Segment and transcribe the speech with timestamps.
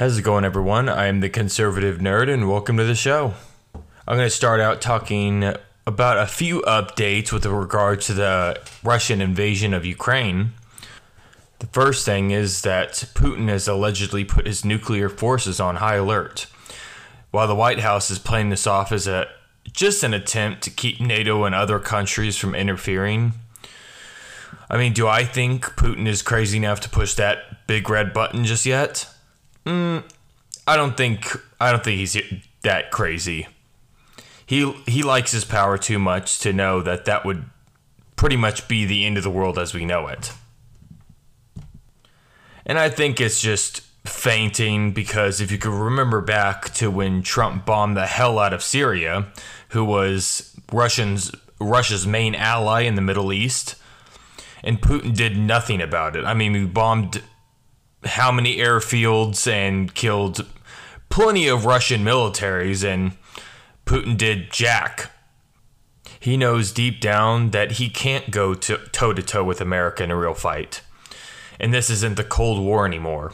[0.00, 0.88] How's it going, everyone?
[0.88, 3.34] I am the conservative nerd, and welcome to the show.
[4.08, 5.52] I'm going to start out talking
[5.86, 10.54] about a few updates with regard to the Russian invasion of Ukraine.
[11.58, 16.46] The first thing is that Putin has allegedly put his nuclear forces on high alert.
[17.30, 19.28] While the White House is playing this off as a
[19.70, 23.34] just an attempt to keep NATO and other countries from interfering.
[24.70, 28.46] I mean, do I think Putin is crazy enough to push that big red button
[28.46, 29.06] just yet?
[29.66, 30.04] Mm,
[30.66, 31.26] I don't think
[31.60, 32.16] I don't think he's
[32.62, 33.46] that crazy.
[34.46, 37.44] He he likes his power too much to know that that would
[38.16, 40.32] pretty much be the end of the world as we know it.
[42.66, 47.66] And I think it's just feinting because if you could remember back to when Trump
[47.66, 49.28] bombed the hell out of Syria,
[49.70, 53.76] who was Russians Russia's main ally in the Middle East,
[54.62, 56.24] and Putin did nothing about it.
[56.24, 57.22] I mean, we bombed
[58.04, 60.46] how many airfields and killed
[61.08, 63.12] plenty of Russian militaries, and
[63.84, 65.10] Putin did jack.
[66.18, 70.16] He knows deep down that he can't go toe to toe with America in a
[70.16, 70.82] real fight.
[71.58, 73.32] And this isn't the Cold War anymore.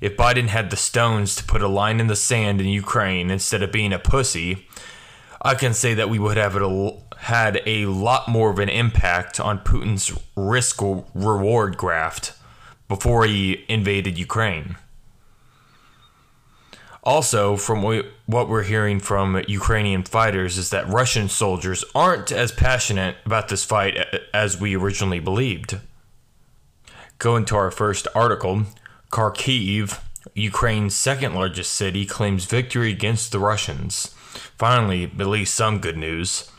[0.00, 3.62] If Biden had the stones to put a line in the sand in Ukraine instead
[3.62, 4.66] of being a pussy,
[5.42, 9.38] I can say that we would have a, had a lot more of an impact
[9.38, 12.32] on Putin's risk reward graft
[12.90, 14.74] before he invaded Ukraine.
[17.04, 17.82] Also, from
[18.26, 23.64] what we're hearing from Ukrainian fighters, is that Russian soldiers aren't as passionate about this
[23.64, 23.96] fight
[24.34, 25.78] as we originally believed.
[27.18, 28.64] Going to our first article
[29.12, 30.00] Kharkiv,
[30.34, 34.12] Ukraine's second largest city, claims victory against the Russians.
[34.58, 36.50] Finally, at least some good news.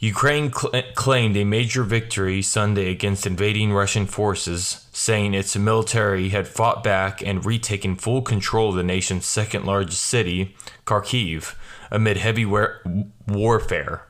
[0.00, 6.48] Ukraine cl- claimed a major victory Sunday against invading Russian forces, saying its military had
[6.48, 10.56] fought back and retaken full control of the nation's second largest city,
[10.86, 11.54] Kharkiv,
[11.90, 12.80] amid heavy war-
[13.28, 14.06] warfare.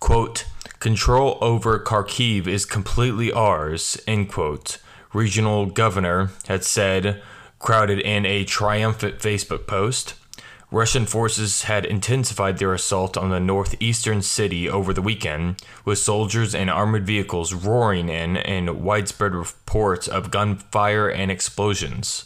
[0.00, 0.46] Quote,
[0.80, 4.78] Control over Kharkiv is completely ours, end quote,
[5.12, 7.22] regional governor had said,
[7.58, 10.14] crowded in a triumphant Facebook post.
[10.74, 16.52] Russian forces had intensified their assault on the northeastern city over the weekend, with soldiers
[16.52, 22.24] and armored vehicles roaring in and widespread reports of gunfire and explosions.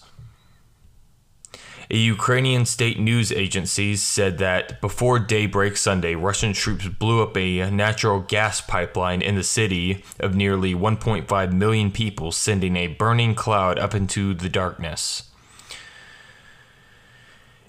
[1.90, 7.70] A Ukrainian state news agency said that before daybreak Sunday, Russian troops blew up a
[7.70, 13.78] natural gas pipeline in the city of nearly 1.5 million people, sending a burning cloud
[13.78, 15.27] up into the darkness.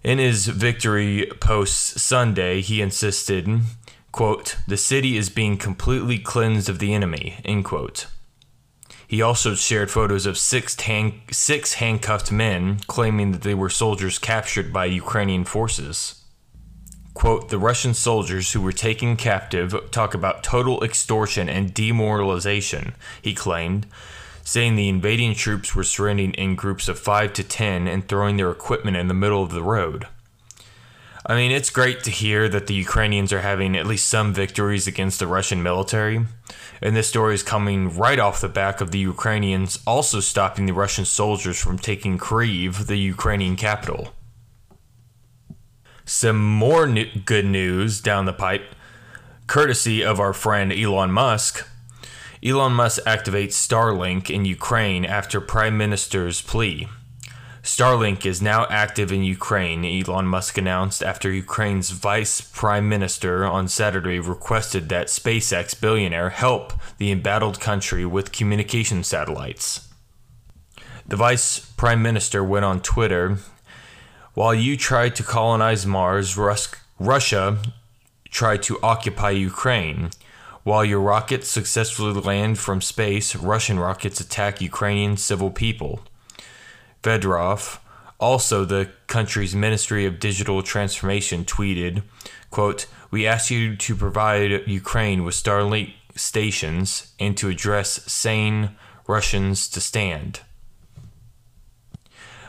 [0.03, 3.49] In his victory post Sunday, he insisted,
[4.11, 8.07] quote, the city is being completely cleansed of the enemy, end quote.
[9.05, 14.19] He also shared photos of six, hand- six handcuffed men, claiming that they were soldiers
[14.19, 16.23] captured by Ukrainian forces.
[17.15, 23.33] Quote, the Russian soldiers who were taken captive talk about total extortion and demoralization, he
[23.33, 23.87] claimed
[24.49, 28.49] saying the invading troops were surrendering in groups of 5 to 10 and throwing their
[28.49, 30.07] equipment in the middle of the road.
[31.23, 34.87] I mean, it's great to hear that the Ukrainians are having at least some victories
[34.87, 36.25] against the Russian military.
[36.81, 40.73] And this story is coming right off the back of the Ukrainians also stopping the
[40.73, 44.15] Russian soldiers from taking Kyiv, the Ukrainian capital.
[46.05, 48.73] Some more good news down the pipe,
[49.45, 51.67] courtesy of our friend Elon Musk.
[52.41, 56.87] Elon Musk activates Starlink in Ukraine after Prime Minister's plea.
[57.61, 63.67] Starlink is now active in Ukraine, Elon Musk announced after Ukraine's Vice Prime Minister on
[63.67, 69.89] Saturday requested that SpaceX billionaire help the embattled country with communication satellites.
[71.05, 73.39] The Vice Prime Minister went on Twitter
[74.33, 77.57] While you tried to colonize Mars, Rus- Russia
[78.31, 80.11] tried to occupy Ukraine.
[80.69, 86.01] While your rockets successfully land from space, Russian rockets attack Ukrainian civil people.
[87.01, 87.79] Fedorov,
[88.19, 92.03] also the country's Ministry of Digital Transformation, tweeted,
[92.51, 98.75] quote, We ask you to provide Ukraine with Starlink stations and to address sane
[99.07, 100.41] Russians to stand.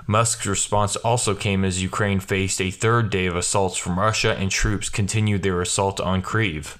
[0.06, 4.50] Musk's response also came as Ukraine faced a third day of assaults from Russia and
[4.50, 6.76] troops continued their assault on Kyiv.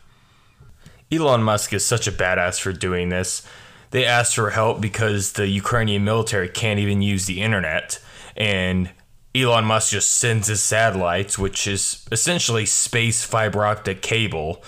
[1.13, 3.47] Elon Musk is such a badass for doing this.
[3.91, 7.99] They asked for help because the Ukrainian military can't even use the internet.
[8.37, 8.91] And
[9.35, 14.63] Elon Musk just sends his satellites, which is essentially space fiber optic cable.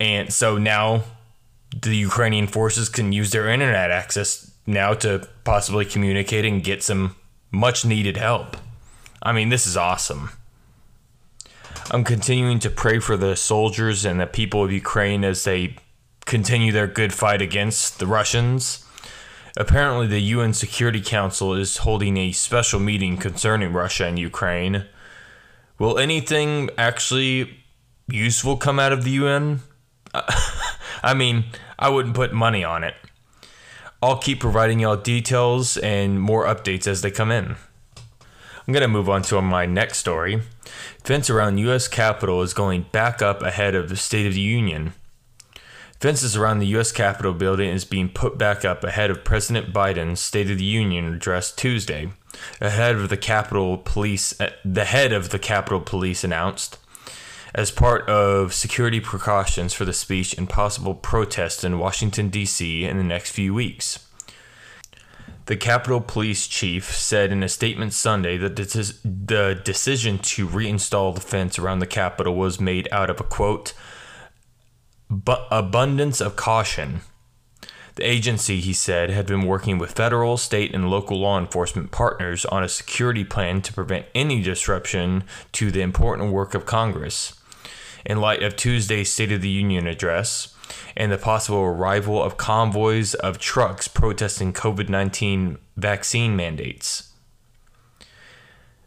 [0.00, 1.04] And so now
[1.82, 7.16] the Ukrainian forces can use their internet access now to possibly communicate and get some
[7.50, 8.56] much needed help.
[9.22, 10.30] I mean, this is awesome.
[11.90, 15.76] I'm continuing to pray for the soldiers and the people of Ukraine as they
[16.24, 18.84] continue their good fight against the Russians.
[19.56, 24.84] Apparently, the UN Security Council is holding a special meeting concerning Russia and Ukraine.
[25.78, 27.64] Will anything actually
[28.08, 29.60] useful come out of the UN?
[31.02, 31.44] I mean,
[31.78, 32.94] I wouldn't put money on it.
[34.02, 37.56] I'll keep providing y'all details and more updates as they come in.
[38.66, 40.42] I'm going to move on to my next story.
[41.04, 41.86] Fence around U.S.
[41.86, 44.92] Capitol is going back up ahead of the State of the Union.
[46.00, 46.90] Fences around the U.S.
[46.90, 51.14] Capitol building is being put back up ahead of President Biden's State of the Union
[51.14, 52.10] address Tuesday.
[52.60, 56.76] Ahead of the Capitol Police, uh, the head of the Capitol Police announced,
[57.54, 62.84] as part of security precautions for the speech and possible protests in Washington, D.C.
[62.84, 64.05] in the next few weeks.
[65.46, 71.20] The Capitol Police Chief said in a statement Sunday that the decision to reinstall the
[71.20, 73.72] fence around the Capitol was made out of a quote,
[75.28, 77.02] abundance of caution.
[77.94, 82.44] The agency, he said, had been working with federal, state, and local law enforcement partners
[82.46, 85.22] on a security plan to prevent any disruption
[85.52, 87.38] to the important work of Congress
[88.04, 90.55] in light of Tuesday's State of the Union address
[90.96, 97.12] and the possible arrival of convoys of trucks protesting COVID 19 vaccine mandates.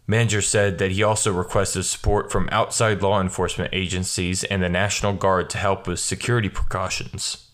[0.08, 5.14] Manger said that he also requested support from outside law enforcement agencies and the National
[5.14, 7.50] Guard to help with security precautions.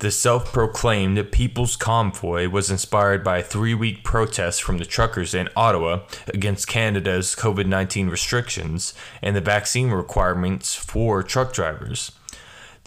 [0.00, 5.34] The self proclaimed People's Convoy was inspired by a three week protest from the truckers
[5.34, 8.92] in Ottawa against Canada's COVID 19 restrictions
[9.22, 12.12] and the vaccine requirements for truck drivers.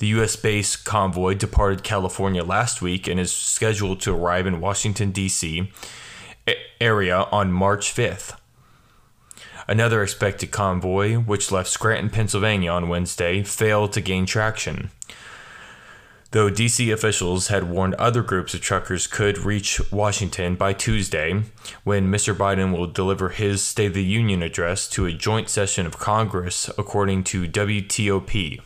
[0.02, 5.12] The US based convoy departed California last week and is scheduled to arrive in Washington,
[5.12, 5.72] D.C.
[6.80, 8.36] area on March 5th.
[9.68, 14.90] Another expected convoy, which left Scranton, Pennsylvania on Wednesday, failed to gain traction
[16.32, 21.44] though DC officials had warned other groups of truckers could reach Washington by Tuesday
[21.84, 22.34] when Mr.
[22.34, 26.70] Biden will deliver his State of the Union address to a joint session of Congress,
[26.78, 28.62] according to WTOP.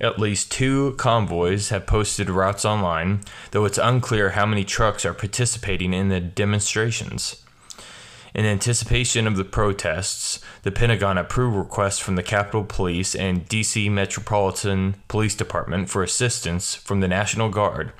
[0.00, 3.20] At least two convoys have posted routes online,
[3.52, 7.42] though it's unclear how many trucks are participating in the demonstrations.
[8.34, 13.90] In anticipation of the protests, the Pentagon approved requests from the Capitol Police and D.C.
[13.90, 17.92] Metropolitan Police Department for assistance from the National Guard.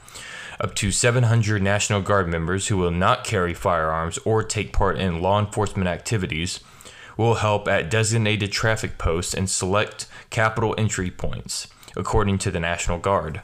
[0.59, 5.21] Up to 700 National Guard members who will not carry firearms or take part in
[5.21, 6.61] law enforcement activities
[7.17, 12.99] will help at designated traffic posts and select Capitol entry points, according to the National
[12.99, 13.43] Guard.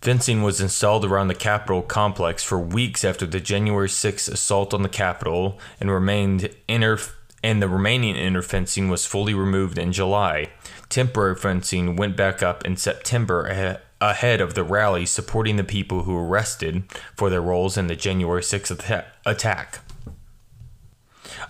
[0.00, 4.82] Fencing was installed around the Capitol complex for weeks after the January 6 assault on
[4.82, 6.98] the Capitol and remained inner
[7.42, 10.50] and the remaining inner fencing was fully removed in July.
[10.88, 16.14] Temporary fencing went back up in September ahead of the rally supporting the people who
[16.14, 16.82] were arrested
[17.16, 19.78] for their roles in the January 6th attack.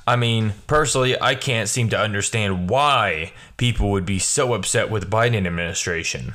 [0.07, 5.11] I mean, personally, I can't seem to understand why people would be so upset with
[5.11, 6.35] Biden administration.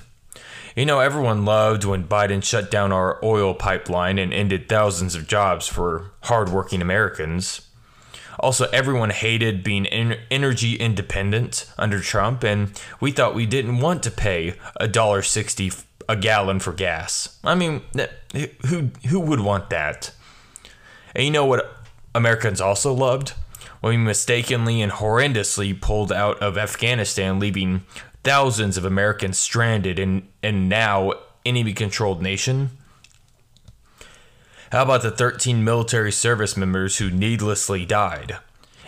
[0.75, 5.27] You know, everyone loved when Biden shut down our oil pipeline and ended thousands of
[5.27, 7.61] jobs for hardworking Americans.
[8.39, 14.11] Also, everyone hated being energy independent under Trump, and we thought we didn't want to
[14.11, 15.71] pay a dollar sixty
[16.07, 17.39] a gallon for gas.
[17.43, 17.81] I mean,
[18.67, 20.11] who who would want that?
[21.15, 21.77] And you know what
[22.13, 23.33] Americans also loved?
[23.85, 27.83] When we mistakenly and horrendously pulled out of Afghanistan, leaving
[28.23, 31.13] thousands of Americans stranded in, in now
[31.45, 32.71] enemy controlled nation?
[34.71, 38.39] How about the 13 military service members who needlessly died?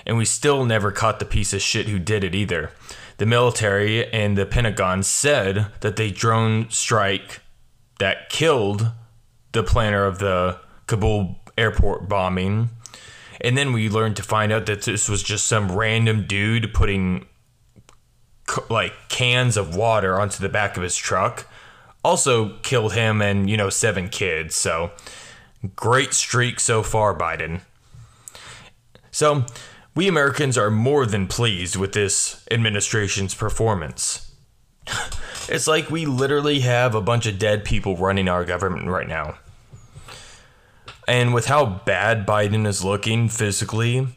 [0.04, 2.72] And we still never caught the piece of shit who did it either.
[3.18, 7.42] The military and the Pentagon said that they drone strike
[8.00, 8.89] that killed
[9.51, 12.72] the planner of the Kabul airport bombing.
[13.41, 17.27] And then we learned to find out that this was just some random dude putting
[18.70, 21.48] like cans of water onto the back of his truck.
[22.03, 24.56] Also killed him and, you know, seven kids.
[24.56, 24.91] So
[25.75, 27.62] great streak so far, Biden.
[29.12, 29.46] So,
[29.96, 34.32] we Americans are more than pleased with this administration's performance.
[35.50, 39.39] it's like we literally have a bunch of dead people running our government right now.
[41.08, 44.08] And with how bad Biden is looking physically,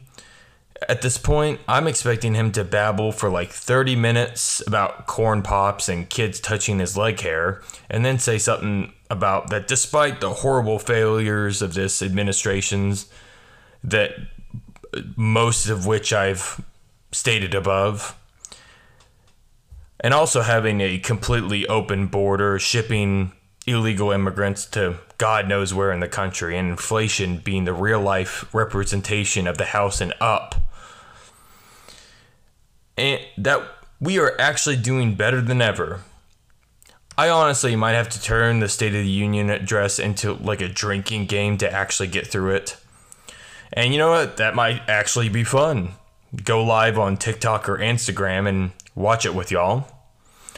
[0.89, 5.87] at this point, I'm expecting him to babble for like 30 minutes about corn pops
[5.87, 10.79] and kids touching his leg hair, and then say something about that despite the horrible
[10.79, 13.09] failures of this administration's
[13.83, 14.13] that
[15.15, 16.61] most of which I've
[17.11, 18.15] stated above
[19.99, 23.33] and also having a completely open border shipping
[23.67, 28.51] illegal immigrants to God knows where in the country, and inflation being the real life
[28.55, 30.55] representation of the house and up.
[32.97, 33.61] And that
[33.99, 36.01] we are actually doing better than ever.
[37.19, 40.67] I honestly might have to turn the State of the Union address into like a
[40.67, 42.77] drinking game to actually get through it.
[43.71, 44.37] And you know what?
[44.37, 45.89] That might actually be fun.
[46.43, 49.85] Go live on TikTok or Instagram and watch it with y'all.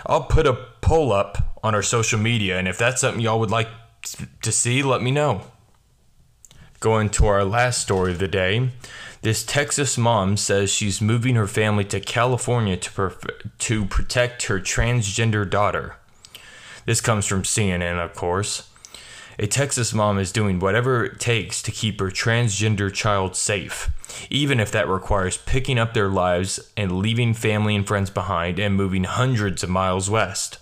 [0.05, 3.51] I'll put a poll up on our social media, and if that's something y'all would
[3.51, 3.67] like
[4.41, 5.41] to see, let me know.
[6.79, 8.69] Going to our last story of the day.
[9.21, 13.17] This Texas mom says she's moving her family to California to, per-
[13.59, 15.95] to protect her transgender daughter.
[16.85, 18.69] This comes from CNN, of course.
[19.39, 23.89] A Texas mom is doing whatever it takes to keep her transgender child safe,
[24.29, 28.75] even if that requires picking up their lives and leaving family and friends behind and
[28.75, 30.59] moving hundreds of miles west.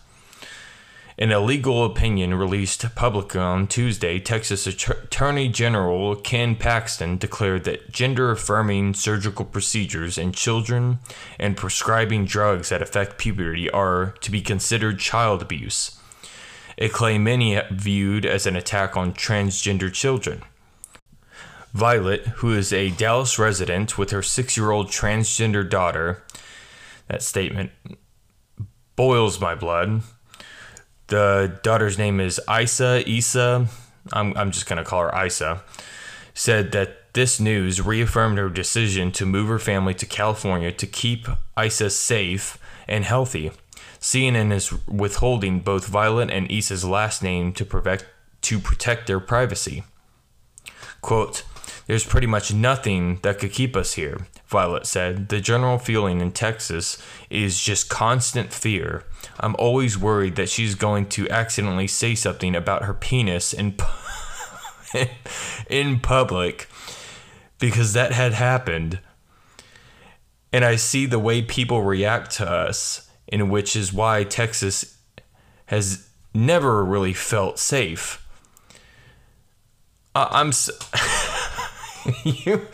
[1.21, 7.91] In a legal opinion released publicly on Tuesday, Texas Attorney General Ken Paxton declared that
[7.91, 10.97] gender affirming surgical procedures in children
[11.37, 15.95] and prescribing drugs that affect puberty are to be considered child abuse,
[16.79, 20.41] a claim many viewed as an attack on transgender children.
[21.71, 26.23] Violet, who is a Dallas resident with her six year old transgender daughter,
[27.09, 27.69] that statement
[28.95, 30.01] boils my blood
[31.11, 33.03] the daughter's name is Isa.
[33.07, 33.67] Isa,
[34.13, 35.61] I'm, I'm just going to call her Isa,
[36.33, 41.27] said that this news reaffirmed her decision to move her family to California to keep
[41.61, 43.51] Isa safe and healthy.
[43.99, 48.05] CNN is withholding both Violet and Isa's last name to protect,
[48.43, 49.83] to protect their privacy.
[51.01, 51.43] Quote,
[51.91, 55.27] There's pretty much nothing that could keep us here, Violet said.
[55.27, 56.97] The general feeling in Texas
[57.29, 59.03] is just constant fear
[59.41, 63.75] I'm always worried that she's going to accidentally say something about her penis in
[65.69, 66.69] in public
[67.59, 68.99] because that had happened.
[70.53, 74.97] And I see the way people react to us, in which is why Texas
[75.65, 78.25] has never really felt safe.
[80.15, 80.51] I'm
[82.23, 82.67] you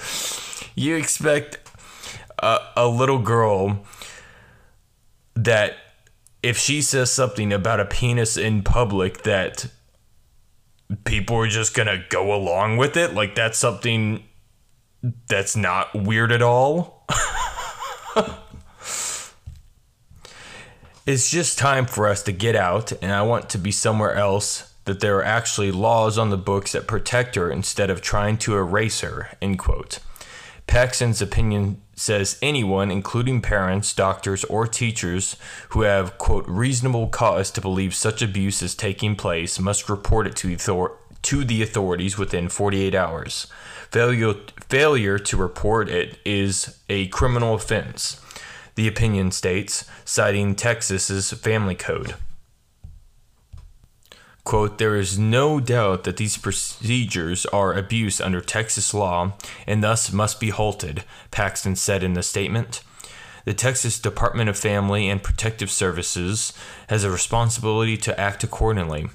[0.75, 1.57] you expect
[2.39, 3.83] a, a little girl
[5.35, 5.75] that
[6.43, 9.67] if she says something about a penis in public that
[11.03, 14.23] people are just gonna go along with it, like that's something
[15.27, 17.05] that's not weird at all.
[21.05, 24.73] it's just time for us to get out, and I want to be somewhere else
[24.87, 28.57] that there are actually laws on the books that protect her instead of trying to
[28.57, 29.29] erase her.
[29.41, 29.99] End quote.
[30.65, 35.37] Paxton's opinion says anyone, including parents, doctors, or teachers
[35.69, 40.35] who have, quote, reasonable cause to believe such abuse is taking place, must report it
[40.37, 43.47] to, author- to the authorities within 48 hours.
[43.91, 44.35] Failure,
[44.69, 48.21] failure to report it is a criminal offense,
[48.75, 52.15] the opinion states, citing Texas's family code.
[54.47, 59.33] Quote, there is no doubt that these procedures are abuse under Texas law
[59.67, 62.81] and thus must be halted, Paxton said in the statement.
[63.43, 66.53] The Texas Department of Family and Protective Services
[66.87, 69.09] has a responsibility to act accordingly.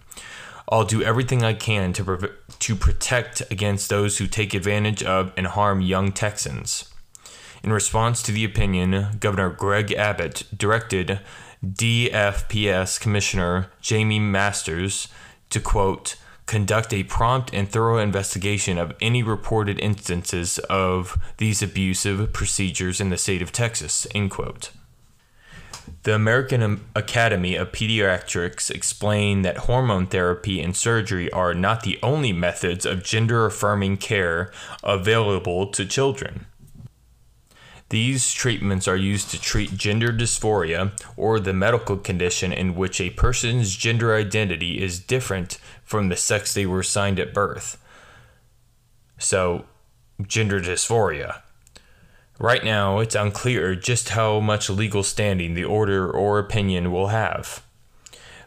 [0.69, 5.33] I'll do everything I can to, pre- to protect against those who take advantage of
[5.39, 6.93] and harm young Texans.
[7.65, 11.21] In response to the opinion, Governor Greg Abbott directed
[11.65, 15.09] DFPS Commissioner Jamie Masters
[15.53, 16.17] to quote,
[16.47, 23.11] conduct a prompt and thorough investigation of any reported instances of these abusive procedures in
[23.11, 24.71] the state of Texas, end quote.
[26.05, 32.33] The American Academy of Pediatrics explained that hormone therapy and surgery are not the only
[32.33, 36.47] methods of gender affirming care available to children.
[37.93, 43.11] These treatments are used to treat gender dysphoria or the medical condition in which a
[43.11, 47.77] person's gender identity is different from the sex they were assigned at birth.
[49.19, 49.67] So,
[50.27, 51.43] gender dysphoria.
[52.39, 57.63] Right now, it's unclear just how much legal standing the order or opinion will have.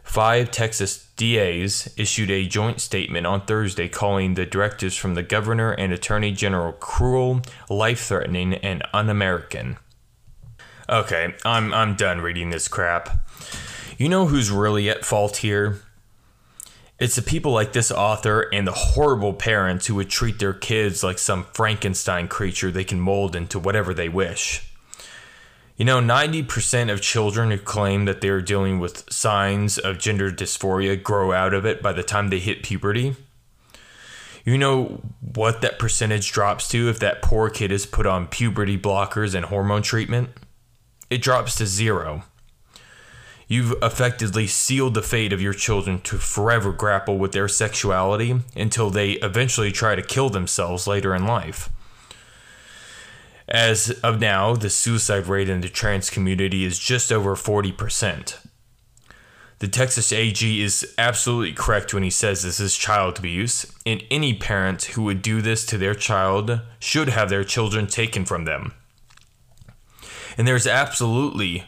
[0.06, 5.72] Five Texas DAs issued a joint statement on Thursday calling the directives from the governor
[5.72, 9.76] and attorney general cruel, life threatening, and un American.
[10.88, 13.28] Okay, I'm, I'm done reading this crap.
[13.98, 15.82] You know who's really at fault here?
[16.98, 21.02] It's the people like this author and the horrible parents who would treat their kids
[21.02, 24.72] like some Frankenstein creature they can mold into whatever they wish.
[25.76, 31.00] You know, 90% of children who claim that they're dealing with signs of gender dysphoria
[31.00, 33.14] grow out of it by the time they hit puberty.
[34.42, 38.78] You know what that percentage drops to if that poor kid is put on puberty
[38.78, 40.30] blockers and hormone treatment?
[41.10, 42.22] It drops to zero.
[43.46, 48.88] You've effectively sealed the fate of your children to forever grapple with their sexuality until
[48.88, 51.68] they eventually try to kill themselves later in life.
[53.48, 58.36] As of now, the suicide rate in the trans community is just over 40%.
[59.58, 64.34] The Texas AG is absolutely correct when he says this is child abuse, and any
[64.34, 68.74] parent who would do this to their child should have their children taken from them.
[70.36, 71.64] And there's absolutely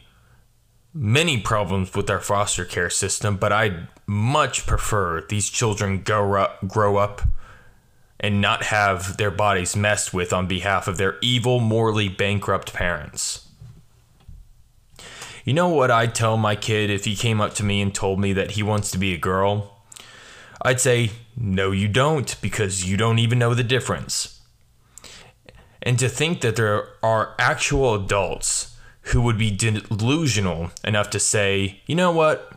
[0.93, 6.67] many problems with our foster care system, but I'd much prefer these children grow up,
[6.67, 7.23] grow up
[8.21, 13.49] and not have their bodies messed with on behalf of their evil, morally bankrupt parents.
[15.45, 18.21] You know what I'd tell my kid if he came up to me and told
[18.21, 19.79] me that he wants to be a girl?
[20.61, 24.41] I'd say, No, you don't, because you don't even know the difference.
[25.81, 31.81] And to think that there are actual adults who would be delusional enough to say,
[31.87, 32.53] You know what?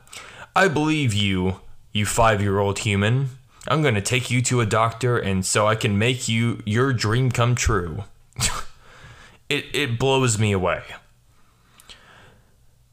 [0.56, 1.62] I believe you,
[1.94, 3.30] you five year old human.
[3.68, 6.94] I'm going to take you to a doctor and so I can make you your
[6.94, 8.04] dream come true.
[9.50, 10.82] it, it blows me away.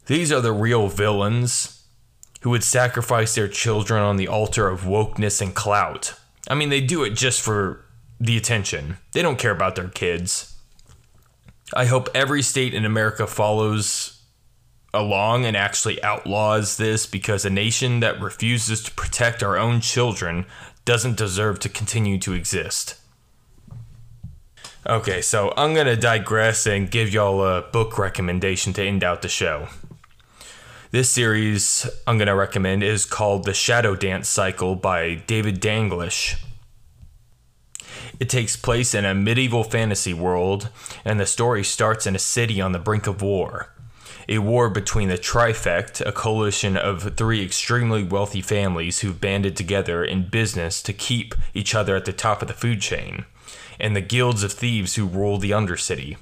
[0.07, 1.85] These are the real villains
[2.41, 6.15] who would sacrifice their children on the altar of wokeness and clout.
[6.49, 7.85] I mean, they do it just for
[8.21, 10.57] the attention, they don't care about their kids.
[11.75, 14.18] I hope every state in America follows
[14.95, 20.47] along and actually outlaws this because a nation that refuses to protect our own children
[20.85, 22.99] doesn't deserve to continue to exist.
[24.87, 29.21] Okay, so I'm going to digress and give y'all a book recommendation to end out
[29.21, 29.69] the show.
[30.91, 36.43] This series I'm going to recommend is called The Shadow Dance Cycle by David Dalglish.
[38.19, 40.71] It takes place in a medieval fantasy world,
[41.05, 43.75] and the story starts in a city on the brink of war
[44.29, 50.05] a war between the Trifect, a coalition of three extremely wealthy families who've banded together
[50.05, 53.25] in business to keep each other at the top of the food chain,
[53.81, 56.19] and the guilds of thieves who rule the Undercity.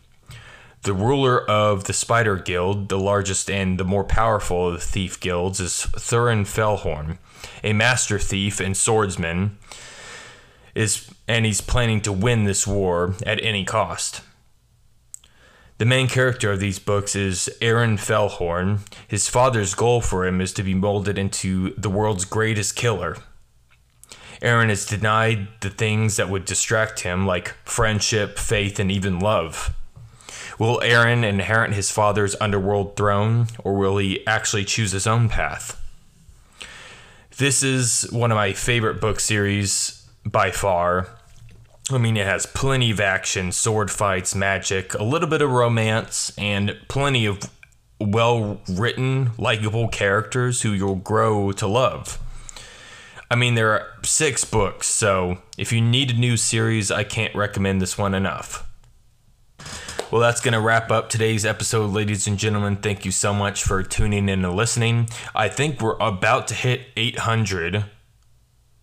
[0.82, 5.18] The ruler of the Spider Guild, the largest and the more powerful of the thief
[5.18, 7.18] guilds, is Thurin Felhorn,
[7.64, 9.58] a master thief and swordsman,
[10.76, 14.20] is and he's planning to win this war at any cost.
[15.78, 18.78] The main character of these books is Aaron Felhorn.
[19.06, 23.18] His father's goal for him is to be molded into the world's greatest killer.
[24.40, 29.74] Aaron is denied the things that would distract him, like friendship, faith, and even love.
[30.58, 35.78] Will Aaron inherit his father's underworld throne, or will he actually choose his own path?
[37.36, 41.15] This is one of my favorite book series by far,
[41.88, 46.33] I mean, it has plenty of action, sword fights, magic, a little bit of romance,
[46.37, 47.49] and plenty of
[48.01, 52.18] well written, likable characters who you'll grow to love.
[53.31, 57.35] I mean, there are six books, so if you need a new series, I can't
[57.37, 58.68] recommend this one enough.
[60.11, 62.77] Well, that's going to wrap up today's episode, ladies and gentlemen.
[62.77, 65.09] Thank you so much for tuning in and listening.
[65.35, 67.85] I think we're about to hit 800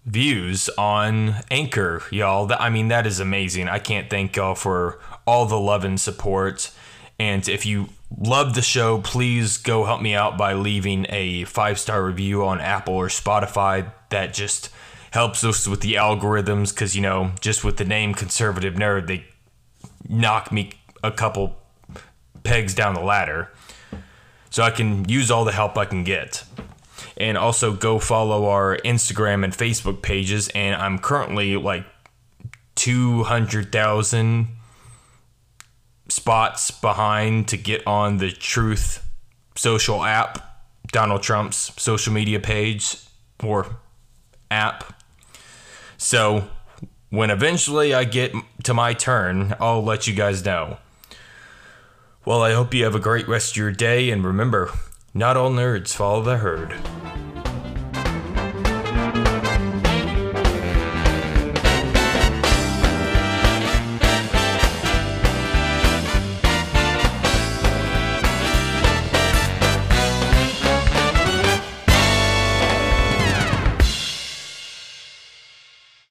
[0.05, 2.51] views on Anchor, y'all.
[2.59, 3.67] I mean, that is amazing.
[3.67, 6.71] I can't thank y'all for all the love and support.
[7.19, 11.79] And if you love the show, please go help me out by leaving a five
[11.79, 13.91] star review on Apple or Spotify.
[14.09, 14.69] That just
[15.11, 19.25] helps us with the algorithms because, you know, just with the name Conservative Nerd, they
[20.07, 20.71] knock me
[21.03, 21.57] a couple
[22.43, 23.51] pegs down the ladder.
[24.49, 26.43] So I can use all the help I can get
[27.17, 30.49] and also go follow our Instagram and Facebook pages.
[30.49, 31.85] And I'm currently like
[32.75, 34.47] 200,000
[36.09, 39.05] spots behind to get on the Truth
[39.55, 42.97] social app, Donald Trump's social media page
[43.43, 43.77] or
[44.49, 45.01] app.
[45.97, 46.47] So
[47.09, 50.77] when eventually I get to my turn, I'll let you guys know.
[52.25, 54.71] Well, I hope you have a great rest of your day, and remember,
[55.13, 56.75] not all nerds follow the herd.